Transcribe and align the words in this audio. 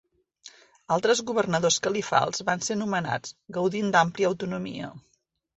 Altres 0.95 1.21
governadors 1.31 1.77
califals 1.87 2.43
van 2.49 2.65
ser 2.69 2.79
nomenats, 2.79 3.37
gaudint 3.59 3.95
d'àmplia 3.97 4.33
autonomia. 4.35 4.91